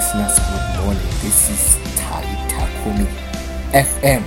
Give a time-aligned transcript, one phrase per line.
[0.00, 0.38] listeners.
[0.38, 1.02] Good morning.
[1.20, 3.04] This is Talita Kumi
[3.76, 4.24] FM.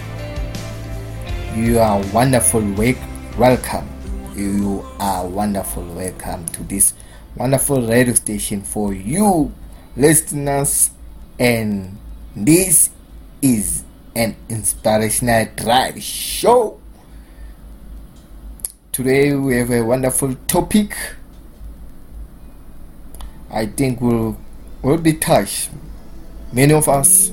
[1.58, 2.62] You are wonderful.
[2.76, 3.00] Wake,
[3.40, 3.90] welcome.
[4.36, 5.84] You are wonderful.
[5.96, 6.94] Welcome to this
[7.36, 9.52] wonderful radio station for you,
[9.98, 10.92] listeners.
[11.40, 11.98] And
[12.36, 12.92] this
[13.42, 13.84] is
[14.16, 16.80] an inspirational drive show.
[18.92, 20.96] Today we have a wonderful topic.
[23.50, 24.38] I think will
[24.84, 25.70] will be touched.
[26.52, 27.30] Many of us,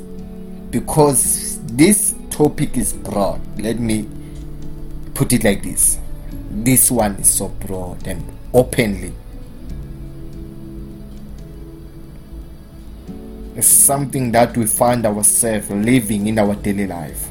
[0.70, 3.40] because this topic is broad.
[3.60, 4.08] Let me
[5.14, 5.98] put it like this:
[6.50, 9.12] this one is so broad and openly.
[13.56, 17.28] It's something that we find ourselves living in our daily life,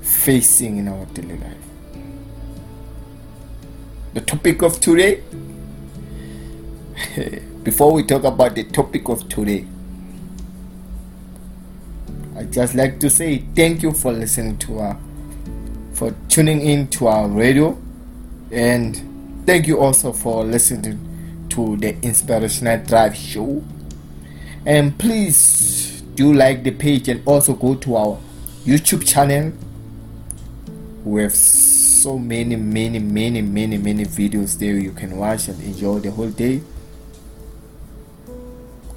[0.00, 1.56] facing in our daily life.
[4.14, 5.22] The topic of today
[7.62, 9.66] before we talk about the topic of today,
[12.36, 14.98] I just like to say thank you for listening to our,
[15.92, 17.76] for tuning in to our radio,
[18.50, 23.62] and thank you also for listening to the Inspirational Drive show.
[24.64, 28.18] And please do like the page and also go to our
[28.64, 29.52] YouTube channel.
[31.04, 35.98] We have so many, many, many, many, many videos there you can watch and enjoy
[36.00, 36.62] the whole day.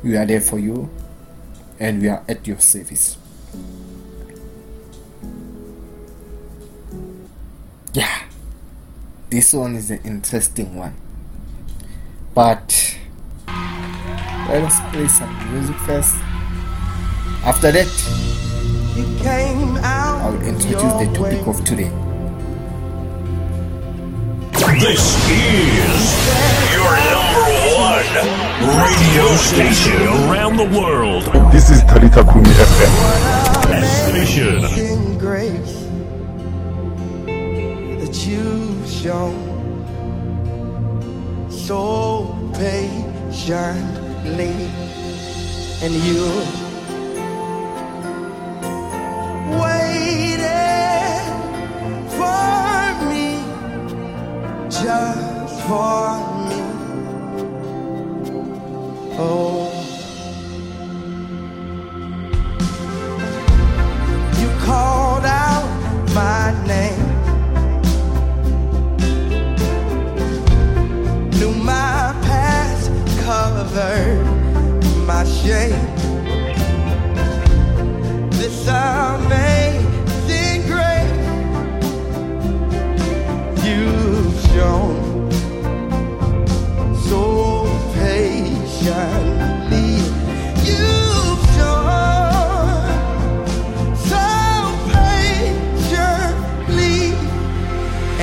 [0.04, 0.90] We are there for you
[1.80, 3.18] and we are at your service.
[7.94, 8.24] Yeah,
[9.30, 10.96] this one is an interesting one.
[12.34, 12.98] But
[13.48, 16.16] let us play some music first.
[17.46, 17.88] After that,
[18.96, 20.22] You came out.
[20.22, 21.44] I'll introduce the topic way.
[21.48, 21.92] of today.
[24.80, 27.63] This is your number one
[28.12, 31.24] radio station around the world.
[31.54, 32.92] This is Talita Kumi FM.
[34.10, 34.64] Station.
[34.78, 35.88] in grace
[38.02, 39.34] that you've shown
[41.50, 44.54] so patiently,
[45.82, 46.26] and you
[49.62, 51.24] waited
[52.18, 53.28] for me,
[54.70, 56.33] just for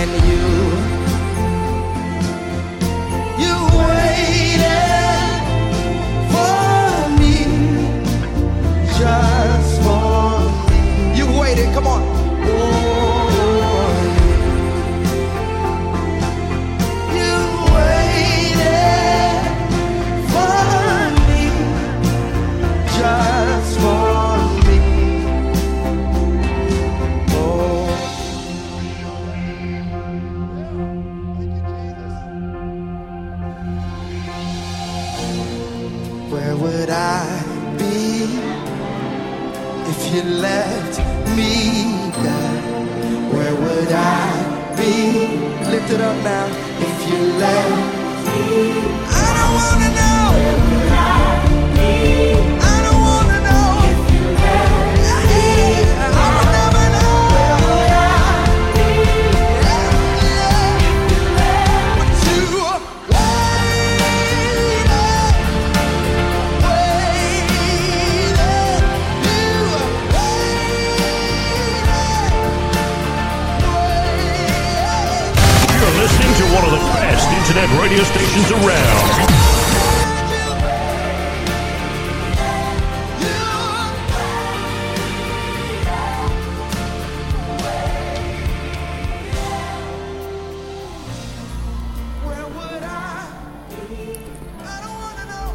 [0.01, 0.60] and you,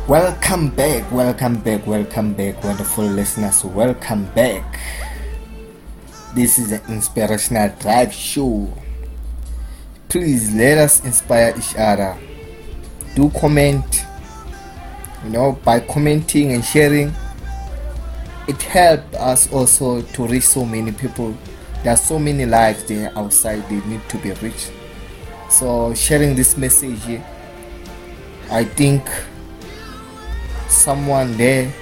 [0.07, 3.65] Welcome back, welcome back, welcome back, wonderful listeners.
[3.65, 4.79] Welcome back.
[6.35, 8.71] This is an Inspirational Drive Show.
[10.07, 12.15] Please let us inspire each other.
[13.15, 14.05] Do comment,
[15.23, 17.11] you know, by commenting and sharing.
[18.47, 21.35] It helps us also to reach so many people.
[21.81, 24.71] There are so many lives there outside, they need to be reached.
[25.49, 27.21] So, sharing this message,
[28.51, 29.01] I think
[30.75, 31.73] someone there,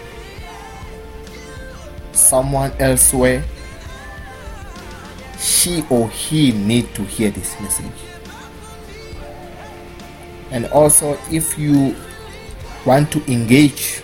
[2.12, 3.44] someone elsewhere,
[5.40, 7.86] she or he need to hear this message.
[10.52, 11.96] And also, if you
[12.86, 14.02] want to engage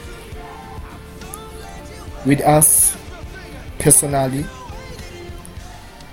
[2.26, 2.98] with us
[3.78, 4.46] personally,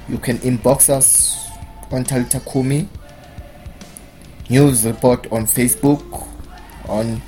[0.08, 1.48] you can inbox us
[1.90, 2.88] on Talita Kumi
[4.48, 6.28] news report on Facebook,
[6.88, 7.20] on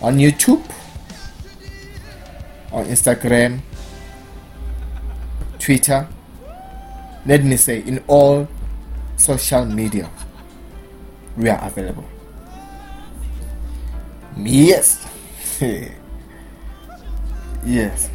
[0.00, 0.62] on YouTube,
[2.72, 3.60] on Instagram,
[5.58, 6.08] Twitter.
[7.26, 8.48] Let me say, in all
[9.16, 10.10] social media,
[11.36, 12.08] we are available.
[14.36, 15.06] Yes.
[17.64, 18.08] yes.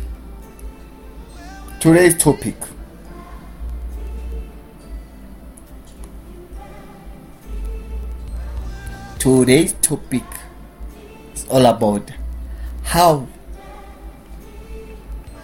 [1.80, 2.56] Today's topic
[9.26, 10.22] today's topic
[11.50, 12.12] all about
[12.84, 13.28] how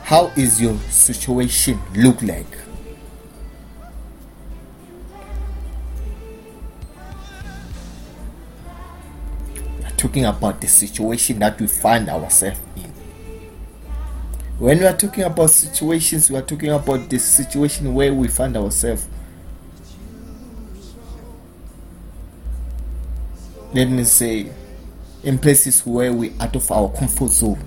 [0.04, 2.46] how is your situation look like?
[9.98, 12.92] Talking about the situation that we find ourselves in.
[14.58, 18.58] When we are talking about situations we are talking about the situation where we find
[18.58, 19.08] ourselves.
[23.74, 24.52] Let me say
[25.24, 27.64] in places where we out of our comfort zone.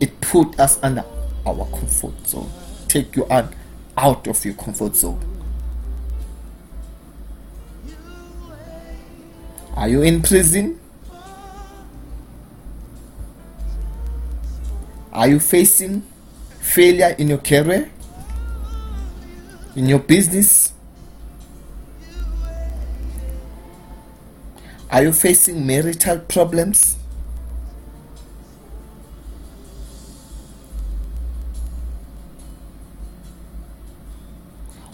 [0.00, 1.04] It put us under
[1.46, 2.50] our comfort zone.
[2.88, 3.52] Take you out
[3.96, 5.20] out of your comfort zone.
[9.76, 10.78] Are you in prison?
[15.12, 16.02] Are you facing
[16.60, 17.90] failure in your career?
[19.76, 20.73] In your business
[24.94, 26.94] Are you facing marital problems?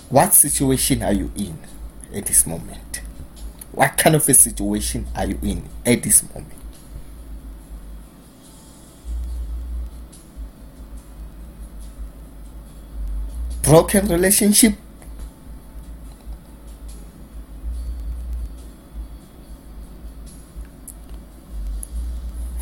[0.08, 1.58] What situation are you in
[2.14, 3.02] at this moment?
[3.73, 6.54] What kind of a situation are you in at this moment?
[13.62, 14.76] Broken relationship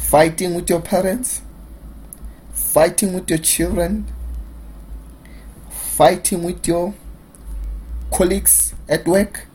[0.09, 1.43] fighting with your parents,
[2.55, 4.07] fighting with your children,
[5.69, 6.95] fighting with your
[8.11, 9.47] colleagues at work.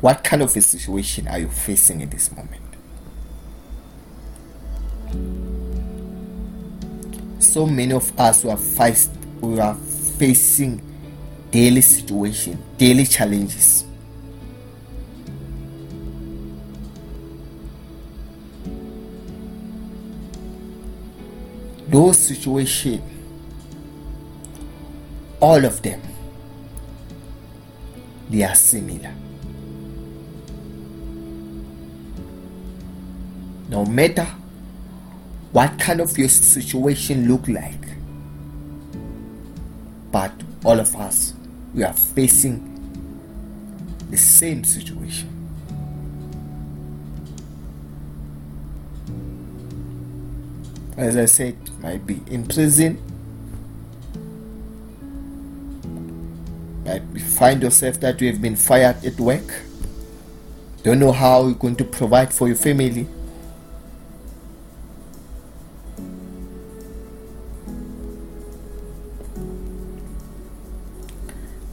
[0.00, 2.62] What kind of a situation are you facing in this moment?
[7.42, 9.10] So many of us who are, faced,
[9.40, 10.80] who are facing
[11.50, 13.84] daily situation, daily challenges.
[21.90, 23.02] Those situations,
[25.40, 26.00] all of them,
[28.28, 29.12] they are similar.
[33.68, 34.26] No matter
[35.52, 37.74] what kind of your situation look like,
[40.12, 40.32] but
[40.64, 41.34] all of us,
[41.74, 42.66] we are facing
[44.10, 45.39] the same situation.
[51.02, 52.98] As I said, might be in prison,
[56.84, 59.62] might find yourself that you have been fired at work,
[60.82, 63.06] don't know how you're going to provide for your family.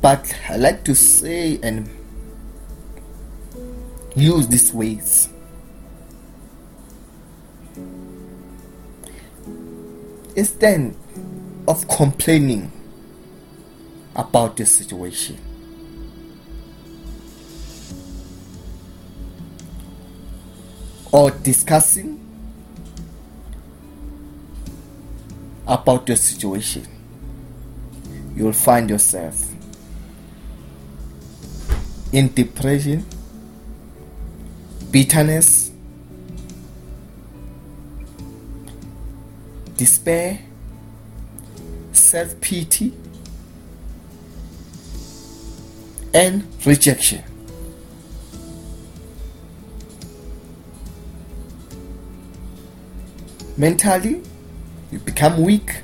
[0.01, 1.89] But I like to say and
[4.15, 5.29] use these ways
[10.37, 10.95] instead
[11.67, 12.71] of complaining
[14.15, 15.35] about this situation.
[21.11, 22.23] Or discussing
[25.65, 26.85] about the situation,
[28.35, 29.43] you will find yourself
[32.13, 33.03] in depression,
[34.91, 35.71] bitterness,
[39.77, 40.39] despair,
[41.91, 42.93] self pity,
[46.13, 47.23] and rejection.
[53.55, 54.21] Mentally,
[54.91, 55.81] you become weak.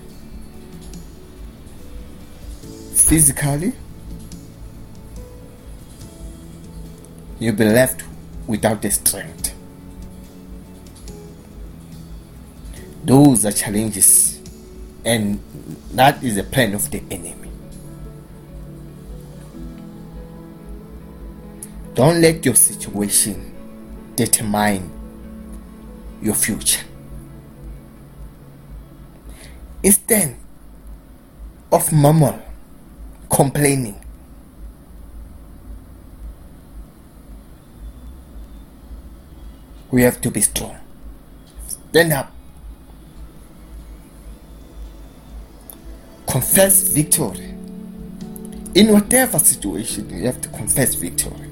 [2.93, 3.73] Physically,
[7.39, 8.03] you'll be left
[8.47, 9.52] without the strength.
[13.05, 14.39] Those are challenges,
[15.03, 15.39] and
[15.91, 17.51] that is the plan of the enemy.
[21.93, 23.53] Don't let your situation
[24.15, 24.89] determine
[26.21, 26.85] your future.
[29.83, 30.37] Instead
[31.71, 32.41] of murmur,
[33.29, 33.99] complaining,
[39.91, 40.77] we have to be strong.
[41.67, 42.32] Stand up.
[46.33, 47.53] Confess victory.
[48.73, 51.47] In whatever situation, you have to confess victory.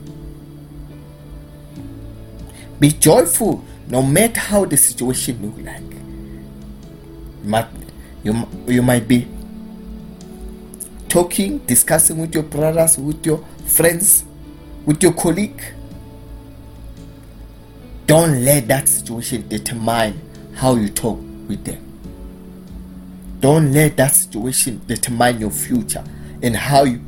[2.80, 5.84] Be joyful no matter how the situation look like.
[7.44, 7.68] You might,
[8.24, 9.28] you, you might be
[11.10, 14.24] talking, discussing with your brothers, with your friends,
[14.88, 15.62] with your colleague.
[18.08, 20.20] Don't let that situation determine
[20.56, 21.91] how you talk with them.
[23.42, 26.04] Don't let that situation determine your future
[26.44, 27.02] and how you,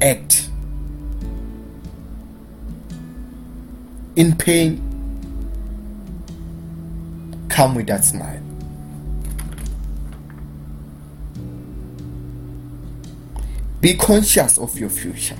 [0.00, 0.48] act.
[4.14, 4.78] In pain,
[7.48, 8.40] come with that smile.
[13.80, 15.38] Be conscious of your future,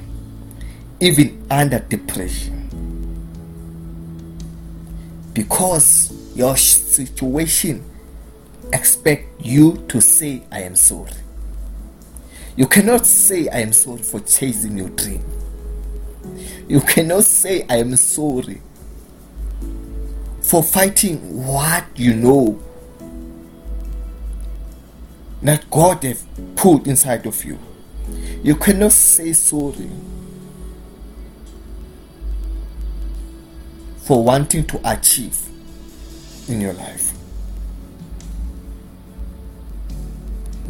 [0.99, 2.59] even under depression.
[5.35, 7.85] Because your situation
[8.73, 11.13] expect you to say I am sorry.
[12.57, 15.25] You cannot say I am sorry for chasing your dream.
[16.69, 18.61] You cannot say I am sorry
[20.41, 22.61] for fighting what you know
[25.43, 26.23] that God have
[26.57, 27.59] put inside of you.
[28.43, 29.91] You cannot say sorry
[34.03, 35.39] for wanting to achieve
[36.49, 37.12] in your life.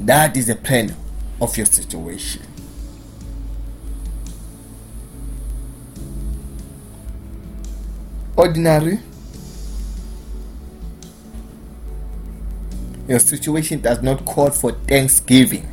[0.02, 0.96] That is the plan
[1.40, 2.42] of your situation.
[8.36, 8.98] Ordinary.
[13.06, 15.72] Your situation does not call for thanksgiving.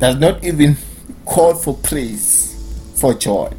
[0.00, 0.76] Does not even
[1.24, 2.56] call for praise,
[2.96, 3.52] for joy.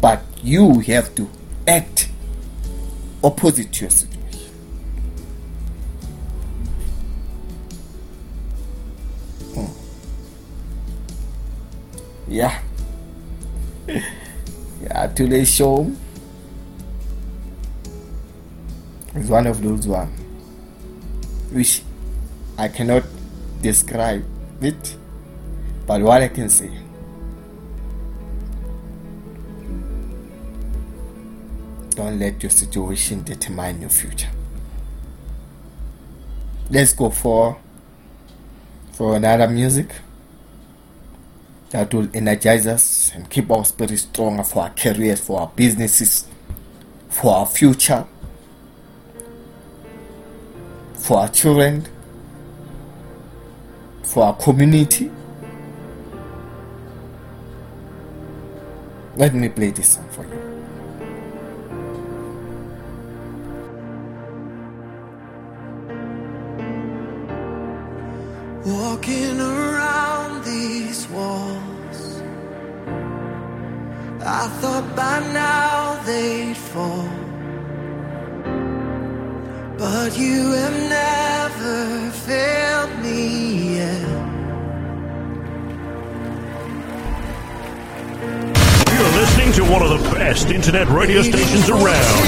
[0.00, 1.28] But you have to
[1.68, 2.08] act
[3.24, 4.52] opposite to your situation.
[9.54, 9.66] Hmm.
[12.28, 12.60] Yeah.
[13.88, 15.90] yeah, today's show
[19.14, 20.08] is one of those one
[21.50, 21.82] which
[22.58, 23.04] I cannot
[23.62, 24.24] describe
[24.60, 24.96] it,
[25.86, 26.83] but what I can say
[31.94, 34.30] don't let your situation determine your future.
[36.70, 37.58] Let's go for
[38.92, 39.90] for another music
[41.70, 46.26] that will energize us and keep our spirit stronger for our careers, for our businesses,
[47.08, 48.06] for our future,
[50.94, 51.84] for our children,
[54.04, 55.10] for our community.
[59.16, 60.53] Let me play this song for you.
[74.44, 77.08] I thought by now they'd fall.
[79.78, 84.02] But you have never failed me yet.
[88.92, 92.20] You're listening to one of the best internet radio stations around.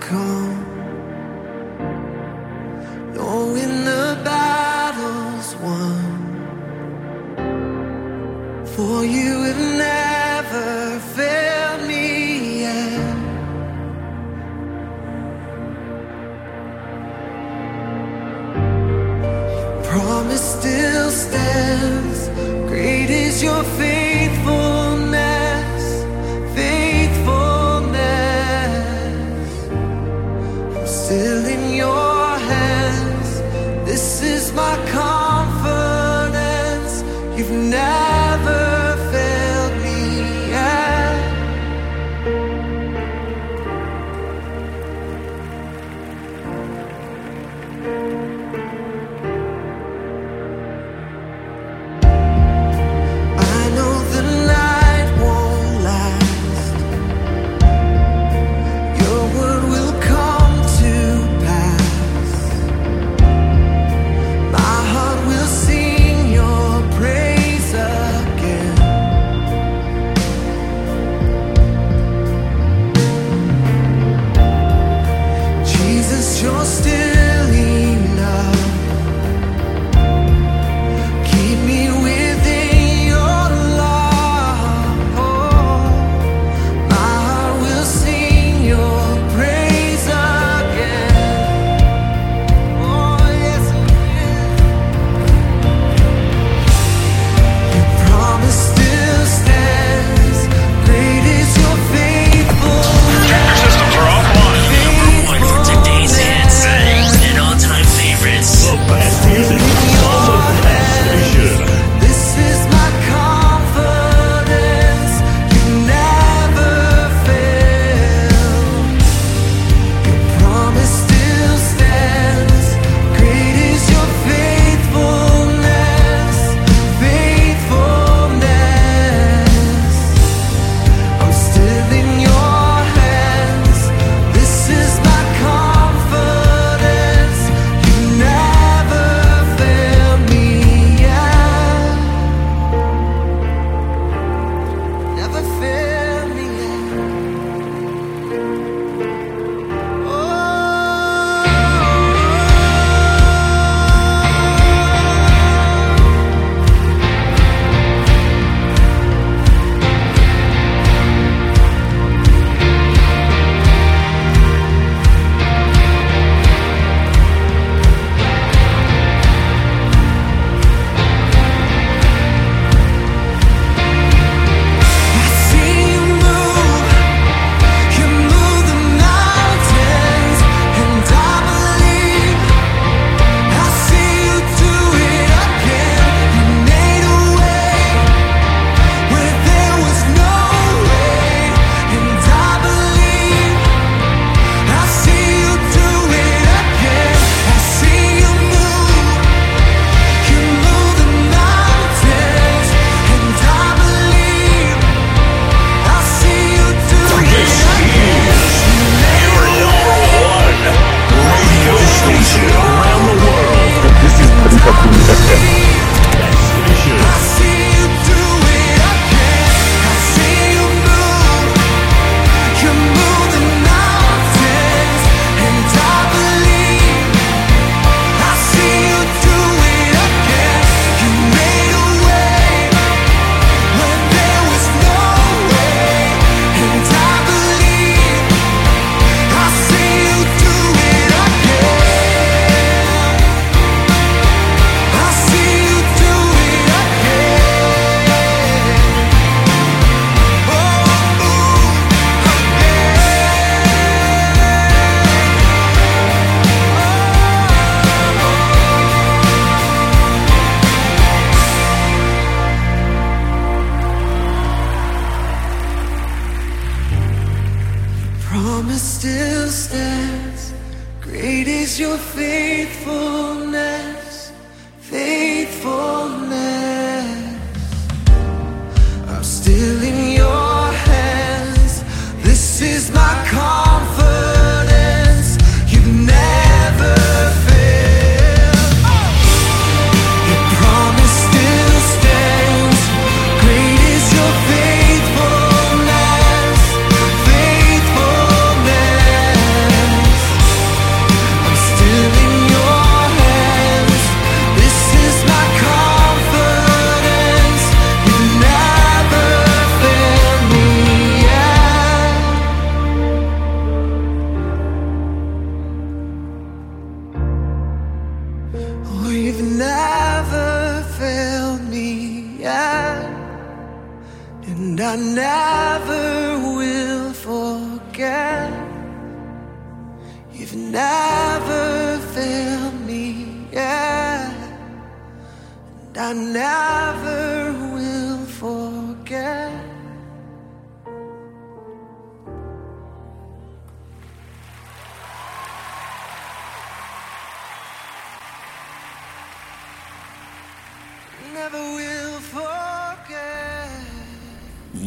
[0.00, 0.56] Come,
[3.12, 6.02] knowing the battle's won.
[8.74, 10.03] For you have never
[23.42, 23.93] your faithfulness,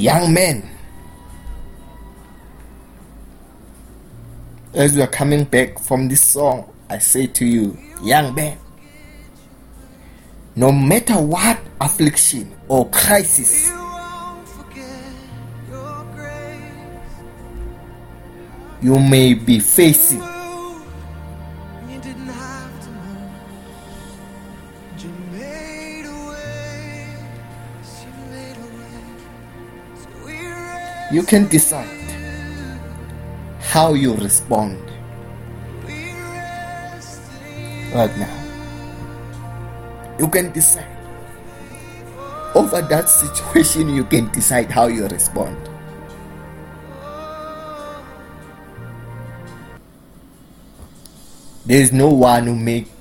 [0.07, 0.69] young man,
[4.73, 8.57] as we are coming back from this song i say to you young man,
[10.55, 13.69] no matter what affliction or crisis
[18.79, 20.21] You may be facing
[31.17, 31.89] you can decide
[33.59, 34.77] how you respond
[37.91, 38.35] right now.
[40.19, 40.85] You can decide.
[42.53, 45.57] Over that situation you can decide how you respond.
[51.65, 52.91] There is no one who make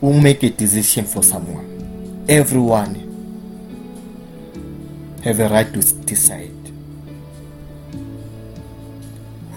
[0.00, 2.24] who make a decision for someone.
[2.30, 2.94] Everyone
[5.22, 6.59] have a right to decide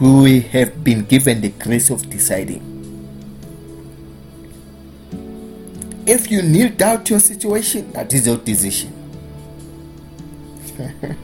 [0.01, 2.69] we have been given the grace of deciding.
[6.05, 8.91] If you kneel down to your situation that is your decision.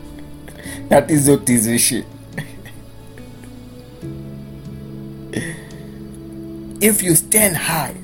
[0.89, 2.03] That is your decision.
[6.82, 7.95] If you stand high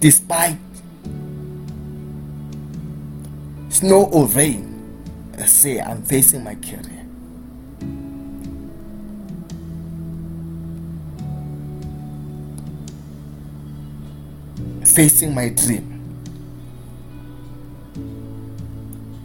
[0.00, 0.58] despite
[3.70, 4.72] snow or rain
[5.46, 6.95] say i'm facing my career
[14.96, 15.84] facing my dream.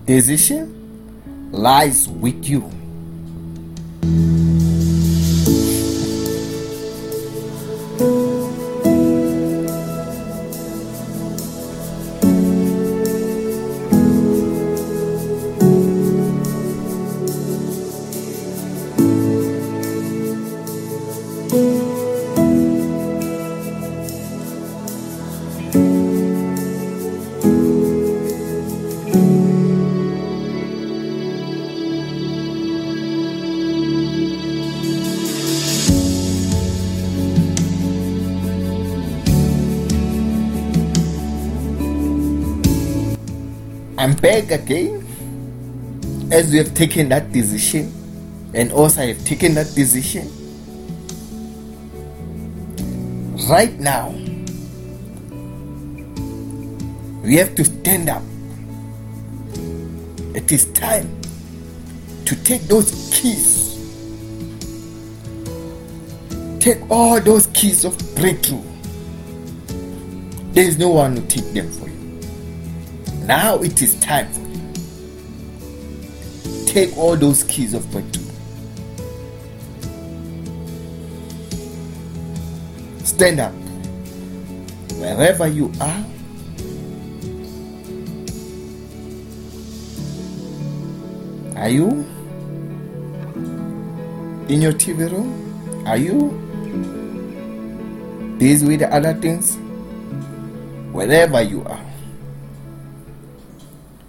[0.05, 2.69] Decision lies with you
[44.51, 45.07] again
[46.31, 47.91] as we have taken that decision
[48.53, 50.29] and also I have taken that decision.
[53.49, 54.09] Right now,
[57.23, 58.23] we have to stand up.
[60.35, 61.09] It is time
[62.25, 63.69] to take those keys.
[66.59, 68.61] Take all those keys of breakthrough.
[70.53, 73.25] There is no one to take them for you.
[73.25, 74.40] Now it is time you.
[76.71, 78.23] Take all those keys of breakthrough.
[83.03, 83.51] Stand up.
[84.95, 86.05] Wherever you are.
[91.57, 92.05] Are you
[94.47, 95.83] in your TV room?
[95.85, 96.31] Are you
[98.39, 99.57] busy with the other things?
[100.93, 101.85] Wherever you are.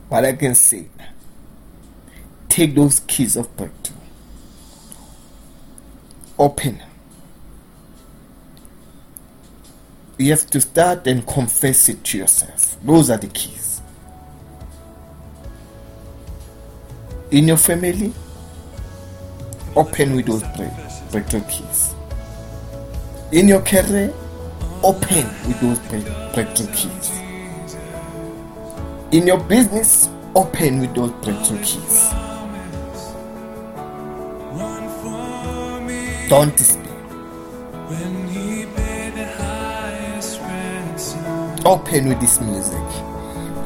[0.09, 0.87] But I can say,
[2.53, 3.97] take those keys of breakthrough,
[6.38, 6.83] open.
[10.19, 12.77] You have to start and confess it to yourself.
[12.85, 13.81] Those are the keys.
[17.31, 18.12] In your family,
[19.75, 21.95] open with those break- breakthrough keys.
[23.33, 24.12] In your career,
[24.83, 27.11] open with those break- breakthrough keys.
[29.11, 32.21] In your business, open with those breakthrough keys.
[36.33, 36.81] don't despair.
[41.66, 42.88] Open with this music.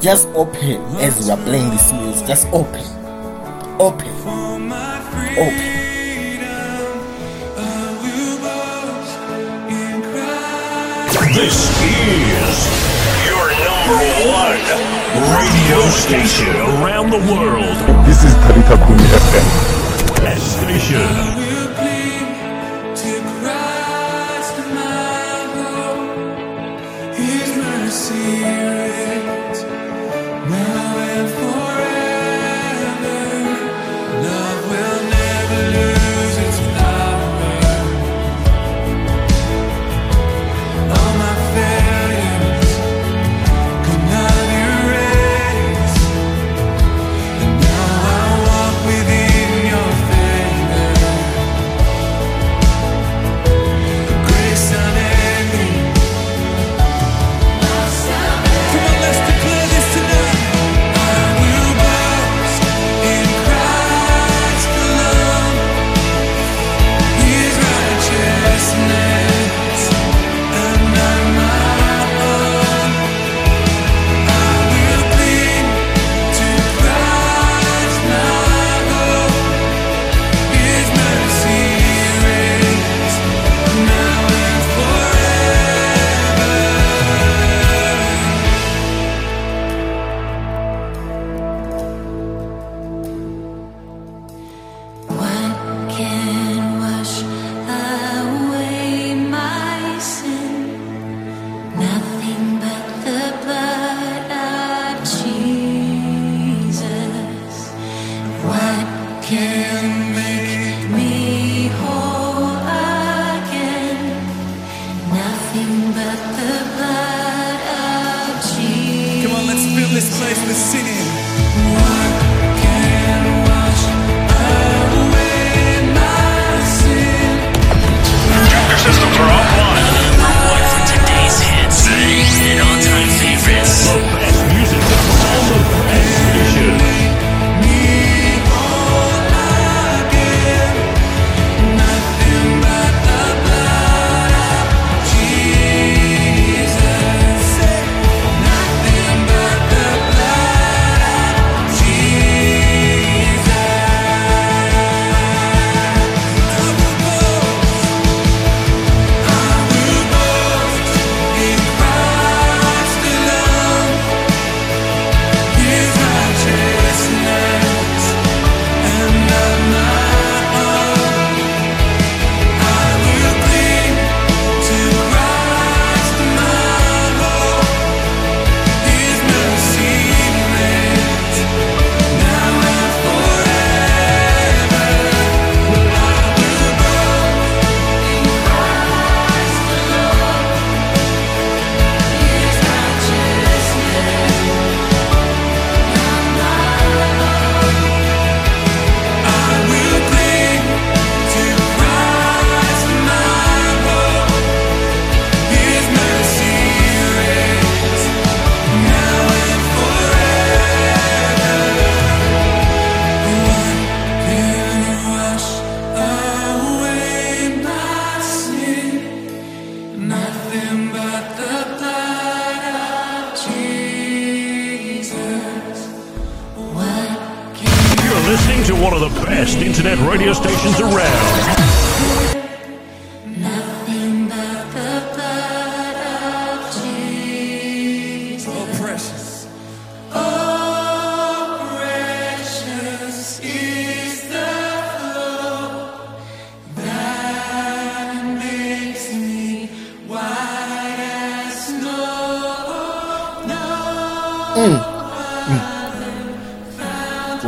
[0.01, 2.27] Just open as we are playing this music.
[2.27, 2.83] Just open.
[3.79, 4.11] Open.
[5.39, 5.77] Open.
[11.39, 12.57] This is
[13.27, 14.59] your number one
[15.39, 17.77] radio station around the world.
[18.05, 19.77] This is Talita Kumi FM.
[20.37, 21.46] Station.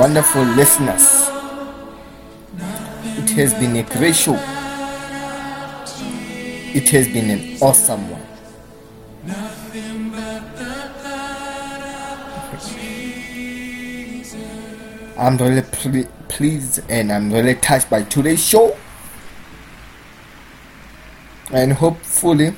[0.10, 1.30] wonderful listeners.
[3.22, 4.34] It has been a great show.
[6.74, 8.26] It has been an awesome one.
[15.16, 18.76] I'm really pleased and I'm really touched by today's show.
[21.52, 22.56] And hopefully,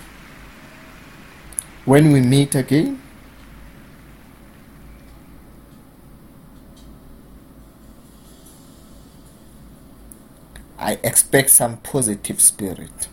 [1.84, 3.02] when we meet again,
[11.32, 13.08] expect some positive spirit.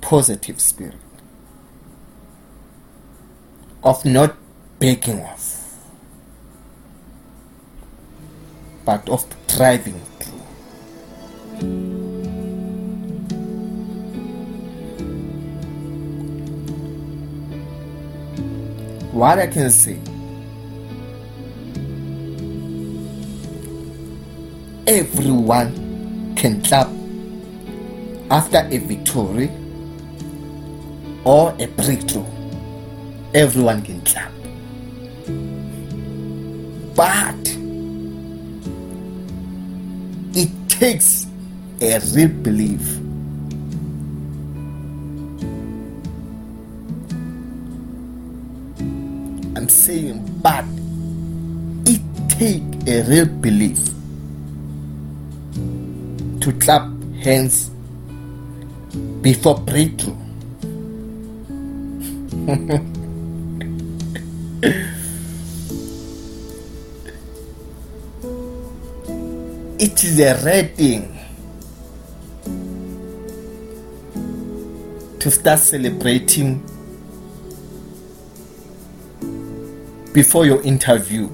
[0.00, 0.94] Positive spirit.
[3.82, 4.34] Of not
[4.78, 5.78] backing off.
[8.86, 10.38] But of driving through.
[19.12, 19.98] What I can say
[24.86, 26.88] everyone can clap
[28.30, 29.50] after a victory
[31.24, 32.26] or a breakthrough.
[33.32, 34.30] Everyone can clap.
[36.94, 37.34] But
[40.36, 41.26] it takes
[41.80, 42.96] a real belief.
[49.56, 50.64] I'm saying, but
[51.86, 53.93] it takes a real belief
[56.44, 56.86] to clap
[57.22, 57.70] hands
[59.22, 60.14] before breakthrough.
[69.78, 71.18] it is a rare thing
[75.18, 76.62] to start celebrating
[80.12, 81.30] before your interview.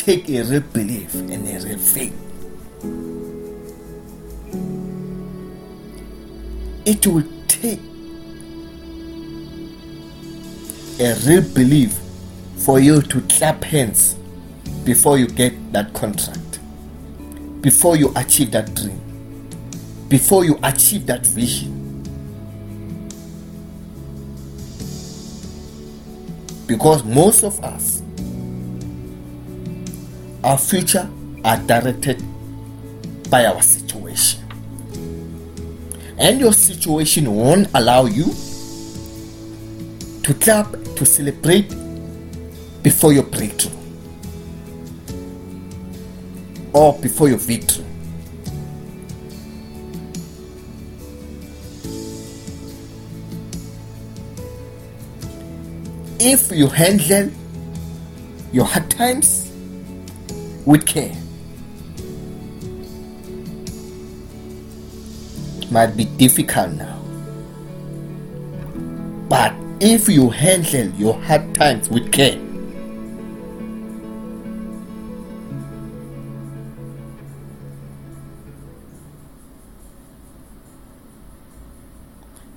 [0.00, 2.14] It takes a real belief and a real faith.
[6.86, 7.80] It will take
[11.00, 11.98] a real belief
[12.56, 14.16] for you to clap hands
[14.84, 16.60] before you get that contract,
[17.60, 19.00] before you achieve that dream,
[20.08, 21.76] before you achieve that vision.
[26.66, 28.02] Because most of us,
[30.42, 31.08] our future
[31.44, 32.22] are directed
[33.30, 34.40] by our situation.
[36.18, 38.24] And your situation won't allow you
[40.22, 41.74] to clap, to celebrate
[42.82, 43.76] before your breakthrough
[46.72, 47.84] or before your victory.
[56.22, 57.30] If you handle
[58.52, 59.49] your hard times
[60.66, 61.14] with care,
[65.70, 66.96] might be difficult now.
[69.28, 72.38] But if you handle your hard times with care,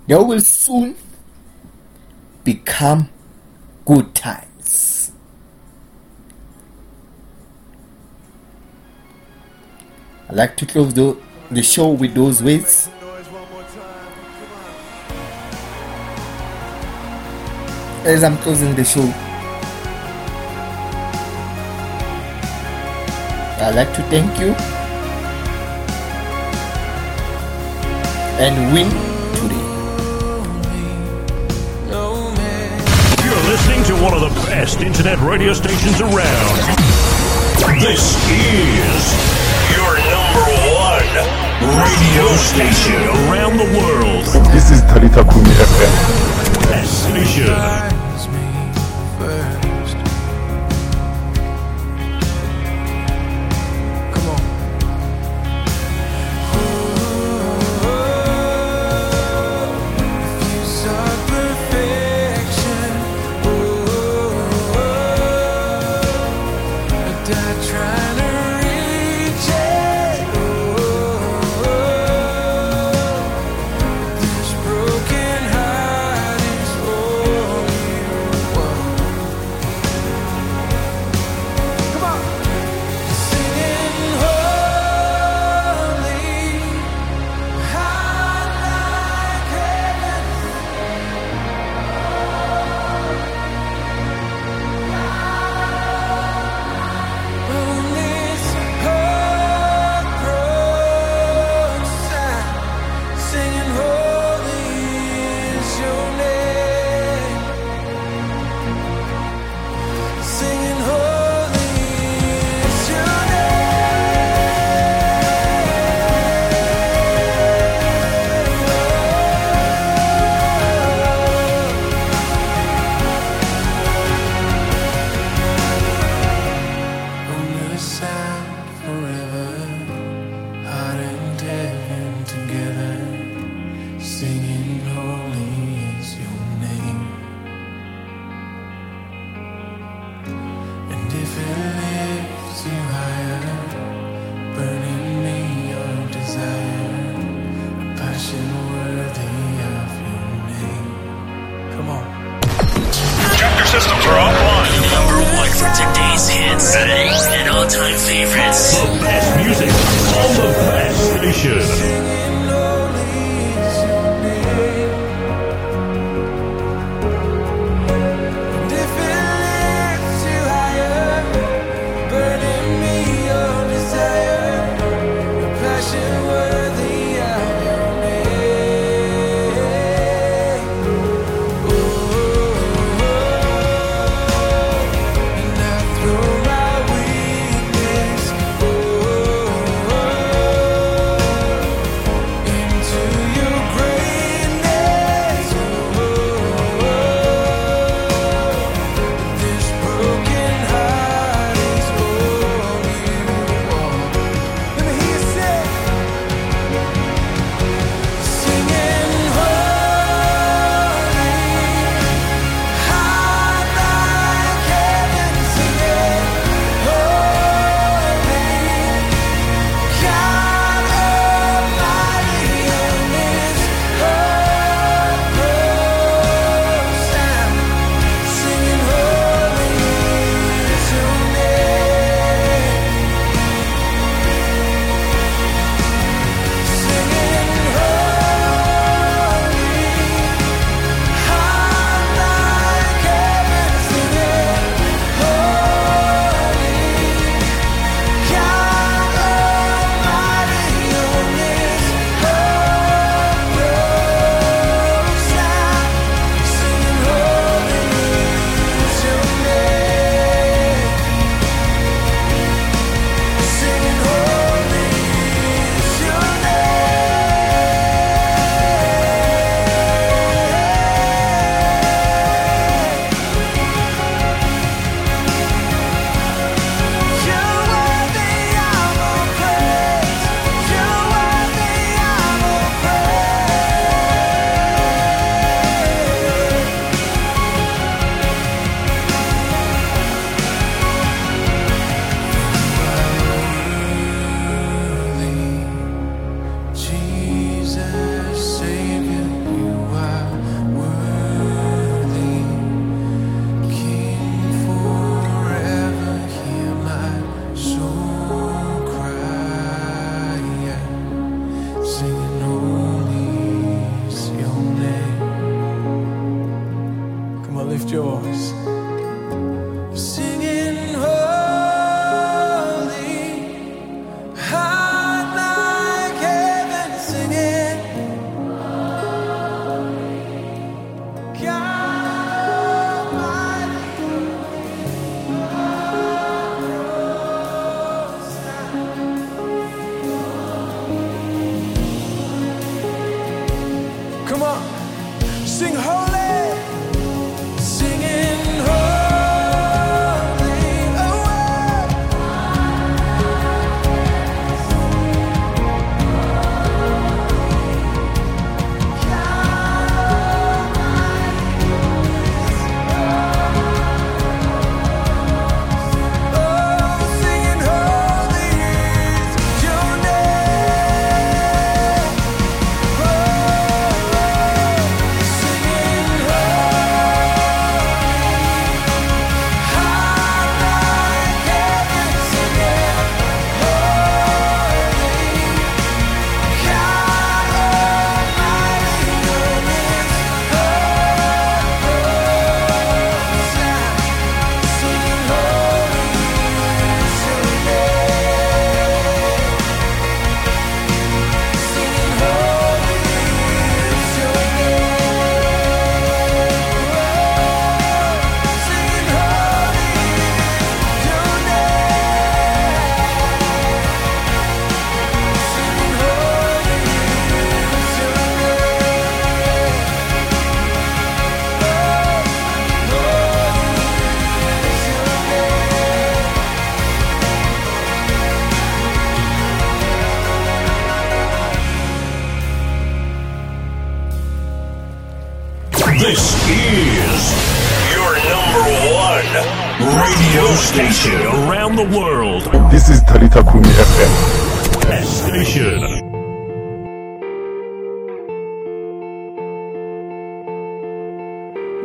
[0.08, 0.96] they will soon
[2.44, 3.10] become
[3.86, 4.53] good times.
[10.34, 11.16] I like to close the,
[11.52, 12.90] the show with those words.
[18.04, 19.04] As I'm closing the show,
[23.62, 24.56] I'd like to thank you
[28.42, 28.90] and win
[29.38, 29.62] today.
[33.24, 36.58] You're listening to one of the best internet radio stations around.
[37.80, 39.33] This is
[41.22, 44.26] radio station around the world.
[44.52, 46.86] This is Talita Kumi FM.
[46.86, 48.03] Station.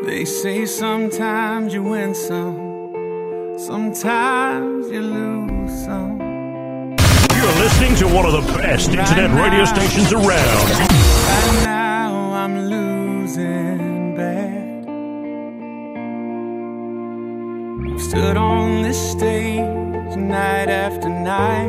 [0.09, 6.19] They say sometimes you win some, sometimes you lose some.
[7.37, 10.71] You're listening to one of the best internet radio stations around.
[10.71, 14.89] Right now I'm losing bad.
[17.93, 21.69] I've stood on this stage night after night,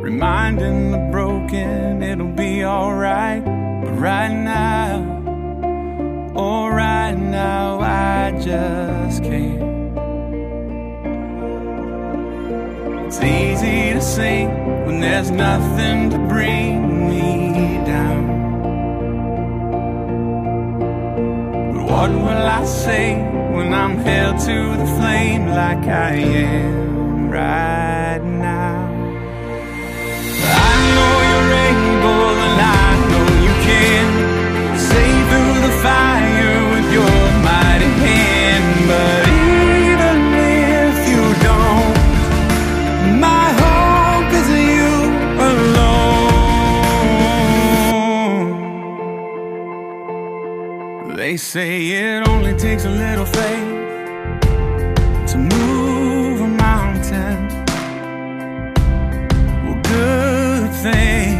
[0.00, 3.44] reminding the broken it'll be alright.
[3.44, 4.91] But right now, right
[7.32, 9.96] now, I just can't.
[13.06, 14.48] It's easy to sing
[14.86, 18.22] when there's nothing to bring me down.
[21.72, 23.14] But what will I say
[23.54, 28.76] when I'm held to the flame like I am right now?
[30.68, 34.06] I know you're able and I know you can
[34.78, 36.11] save through the fire
[51.32, 53.70] They say it only takes a little faith
[55.30, 57.48] to move a mountain.
[59.64, 61.38] Well, good thing.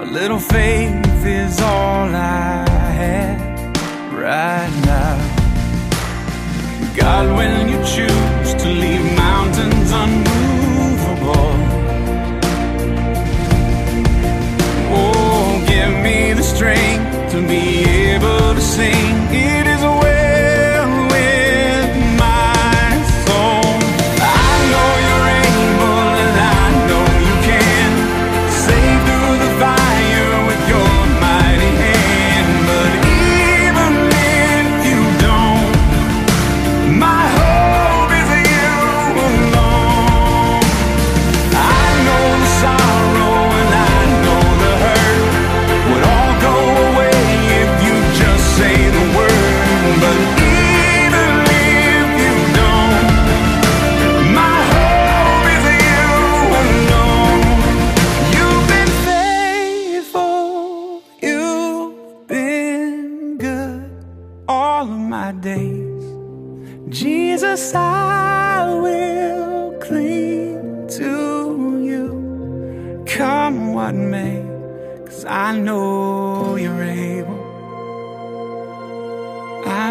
[0.00, 2.64] A little faith is all I
[3.02, 3.40] have
[4.14, 5.18] right now.
[6.96, 8.21] God, when you choose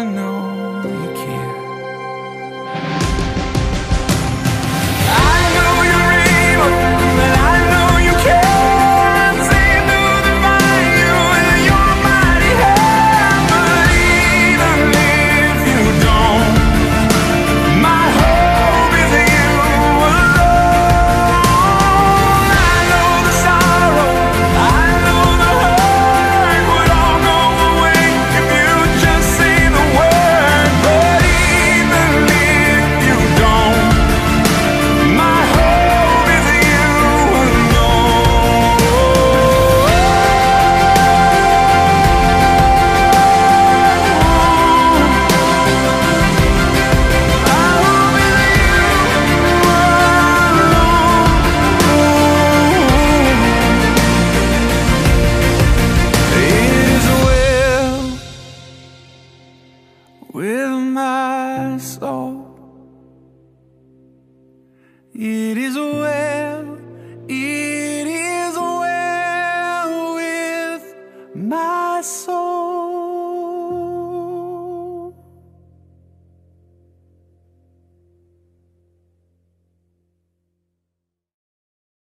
[0.02, 0.31] I know